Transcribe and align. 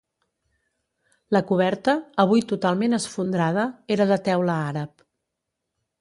La 1.35 1.41
coberta, 1.51 1.95
avui 2.25 2.43
totalment 2.53 2.99
esfondrada, 3.01 3.69
era 3.97 4.09
de 4.13 4.21
teula 4.31 4.57
àrab. 4.73 5.07